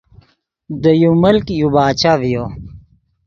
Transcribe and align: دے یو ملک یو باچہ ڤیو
دے 0.81 0.91
یو 1.01 1.11
ملک 1.23 1.45
یو 1.59 1.67
باچہ 1.75 2.13
ڤیو 2.21 2.45